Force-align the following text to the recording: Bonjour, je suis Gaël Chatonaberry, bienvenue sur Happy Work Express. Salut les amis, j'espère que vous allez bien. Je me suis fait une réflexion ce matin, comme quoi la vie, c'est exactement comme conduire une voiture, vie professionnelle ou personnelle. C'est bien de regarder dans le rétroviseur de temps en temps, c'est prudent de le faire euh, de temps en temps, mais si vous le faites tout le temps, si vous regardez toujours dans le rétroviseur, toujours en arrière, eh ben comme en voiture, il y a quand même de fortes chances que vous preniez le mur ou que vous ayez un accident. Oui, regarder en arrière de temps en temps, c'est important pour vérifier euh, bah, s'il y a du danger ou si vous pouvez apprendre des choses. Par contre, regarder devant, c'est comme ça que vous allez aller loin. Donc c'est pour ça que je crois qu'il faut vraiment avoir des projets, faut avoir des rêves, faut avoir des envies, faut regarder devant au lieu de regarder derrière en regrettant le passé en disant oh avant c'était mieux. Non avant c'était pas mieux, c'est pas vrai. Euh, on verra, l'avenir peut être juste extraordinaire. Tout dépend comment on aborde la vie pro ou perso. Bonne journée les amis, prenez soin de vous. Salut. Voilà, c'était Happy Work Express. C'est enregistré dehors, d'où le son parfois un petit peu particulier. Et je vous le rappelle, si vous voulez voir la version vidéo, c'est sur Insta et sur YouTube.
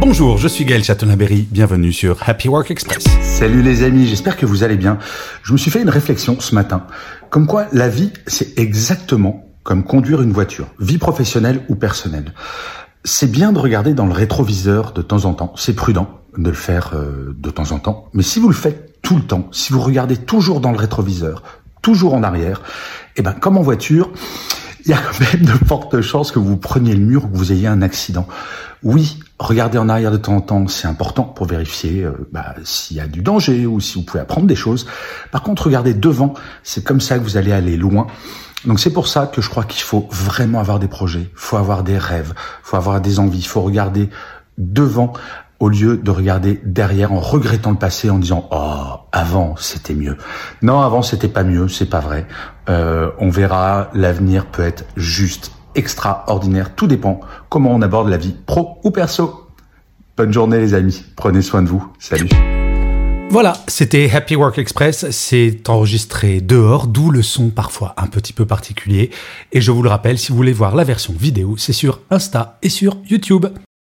Bonjour, 0.00 0.38
je 0.38 0.48
suis 0.48 0.64
Gaël 0.64 0.82
Chatonaberry, 0.82 1.46
bienvenue 1.50 1.92
sur 1.92 2.26
Happy 2.26 2.48
Work 2.48 2.70
Express. 2.70 3.04
Salut 3.20 3.60
les 3.60 3.82
amis, 3.82 4.06
j'espère 4.06 4.38
que 4.38 4.46
vous 4.46 4.64
allez 4.64 4.78
bien. 4.78 4.98
Je 5.42 5.52
me 5.52 5.58
suis 5.58 5.70
fait 5.70 5.82
une 5.82 5.90
réflexion 5.90 6.40
ce 6.40 6.54
matin, 6.54 6.86
comme 7.28 7.46
quoi 7.46 7.66
la 7.72 7.90
vie, 7.90 8.10
c'est 8.26 8.58
exactement 8.58 9.46
comme 9.62 9.84
conduire 9.84 10.22
une 10.22 10.32
voiture, 10.32 10.68
vie 10.78 10.96
professionnelle 10.96 11.60
ou 11.68 11.74
personnelle. 11.74 12.32
C'est 13.04 13.30
bien 13.30 13.52
de 13.52 13.58
regarder 13.58 13.92
dans 13.92 14.06
le 14.06 14.14
rétroviseur 14.14 14.92
de 14.92 15.02
temps 15.02 15.26
en 15.26 15.34
temps, 15.34 15.52
c'est 15.54 15.74
prudent 15.74 16.08
de 16.34 16.48
le 16.48 16.56
faire 16.56 16.92
euh, 16.94 17.36
de 17.38 17.50
temps 17.50 17.70
en 17.72 17.78
temps, 17.78 18.08
mais 18.14 18.22
si 18.22 18.40
vous 18.40 18.48
le 18.48 18.54
faites 18.54 19.02
tout 19.02 19.16
le 19.16 19.22
temps, 19.22 19.48
si 19.52 19.74
vous 19.74 19.80
regardez 19.80 20.16
toujours 20.16 20.62
dans 20.62 20.72
le 20.72 20.78
rétroviseur, 20.78 21.42
toujours 21.82 22.14
en 22.14 22.22
arrière, 22.22 22.62
eh 23.16 23.22
ben 23.22 23.34
comme 23.34 23.58
en 23.58 23.62
voiture, 23.62 24.10
il 24.86 24.90
y 24.90 24.94
a 24.94 24.98
quand 24.98 25.20
même 25.20 25.44
de 25.44 25.66
fortes 25.66 26.00
chances 26.00 26.32
que 26.32 26.38
vous 26.38 26.56
preniez 26.56 26.94
le 26.94 27.04
mur 27.04 27.26
ou 27.26 27.28
que 27.28 27.36
vous 27.36 27.52
ayez 27.52 27.66
un 27.66 27.82
accident. 27.82 28.26
Oui, 28.82 29.18
regarder 29.40 29.78
en 29.78 29.88
arrière 29.88 30.12
de 30.12 30.18
temps 30.18 30.36
en 30.36 30.40
temps, 30.40 30.68
c'est 30.68 30.86
important 30.86 31.24
pour 31.24 31.46
vérifier 31.46 32.04
euh, 32.04 32.12
bah, 32.30 32.54
s'il 32.62 32.98
y 32.98 33.00
a 33.00 33.06
du 33.06 33.22
danger 33.22 33.66
ou 33.66 33.80
si 33.80 33.98
vous 33.98 34.04
pouvez 34.04 34.20
apprendre 34.20 34.46
des 34.46 34.54
choses. 34.54 34.86
Par 35.32 35.42
contre, 35.42 35.64
regarder 35.64 35.94
devant, 35.94 36.34
c'est 36.62 36.84
comme 36.84 37.00
ça 37.00 37.18
que 37.18 37.24
vous 37.24 37.36
allez 37.36 37.52
aller 37.52 37.76
loin. 37.76 38.06
Donc 38.66 38.78
c'est 38.78 38.92
pour 38.92 39.08
ça 39.08 39.26
que 39.26 39.40
je 39.40 39.48
crois 39.48 39.64
qu'il 39.64 39.82
faut 39.82 40.06
vraiment 40.10 40.60
avoir 40.60 40.78
des 40.78 40.88
projets, 40.88 41.30
faut 41.34 41.56
avoir 41.56 41.82
des 41.82 41.96
rêves, 41.96 42.34
faut 42.62 42.76
avoir 42.76 43.00
des 43.00 43.18
envies, 43.18 43.42
faut 43.42 43.62
regarder 43.62 44.10
devant 44.58 45.14
au 45.60 45.70
lieu 45.70 45.96
de 45.96 46.10
regarder 46.10 46.60
derrière 46.64 47.12
en 47.12 47.20
regrettant 47.20 47.70
le 47.70 47.78
passé 47.78 48.10
en 48.10 48.18
disant 48.18 48.46
oh 48.50 49.00
avant 49.12 49.56
c'était 49.56 49.94
mieux. 49.94 50.18
Non 50.60 50.82
avant 50.82 51.00
c'était 51.00 51.28
pas 51.28 51.44
mieux, 51.44 51.68
c'est 51.68 51.88
pas 51.88 52.00
vrai. 52.00 52.26
Euh, 52.68 53.10
on 53.18 53.30
verra, 53.30 53.88
l'avenir 53.94 54.44
peut 54.44 54.62
être 54.62 54.84
juste 54.94 55.52
extraordinaire. 55.74 56.74
Tout 56.74 56.86
dépend 56.86 57.20
comment 57.48 57.74
on 57.74 57.82
aborde 57.82 58.08
la 58.08 58.16
vie 58.16 58.34
pro 58.46 58.78
ou 58.84 58.90
perso. 58.90 59.46
Bonne 60.16 60.32
journée 60.32 60.58
les 60.58 60.74
amis, 60.74 61.04
prenez 61.16 61.42
soin 61.42 61.62
de 61.62 61.68
vous. 61.68 61.86
Salut. 61.98 62.28
Voilà, 63.30 63.52
c'était 63.68 64.10
Happy 64.10 64.34
Work 64.34 64.58
Express. 64.58 65.08
C'est 65.12 65.68
enregistré 65.68 66.40
dehors, 66.40 66.88
d'où 66.88 67.10
le 67.10 67.22
son 67.22 67.50
parfois 67.50 67.94
un 67.96 68.08
petit 68.08 68.32
peu 68.32 68.44
particulier. 68.44 69.10
Et 69.52 69.60
je 69.60 69.70
vous 69.70 69.84
le 69.84 69.88
rappelle, 69.88 70.18
si 70.18 70.32
vous 70.32 70.36
voulez 70.36 70.52
voir 70.52 70.74
la 70.74 70.82
version 70.82 71.14
vidéo, 71.16 71.56
c'est 71.56 71.72
sur 71.72 72.00
Insta 72.10 72.58
et 72.62 72.68
sur 72.68 72.96
YouTube. 73.08 73.46